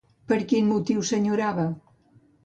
[0.29, 1.67] Per quin motiu s'enyorava?